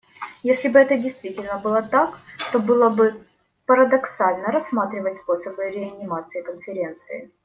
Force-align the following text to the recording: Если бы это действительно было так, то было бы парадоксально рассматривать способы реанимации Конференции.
Если 0.41 0.67
бы 0.67 0.79
это 0.79 0.97
действительно 0.97 1.59
было 1.59 1.83
так, 1.83 2.17
то 2.51 2.57
было 2.59 2.89
бы 2.89 3.23
парадоксально 3.67 4.47
рассматривать 4.51 5.17
способы 5.17 5.69
реанимации 5.69 6.41
Конференции. 6.41 7.29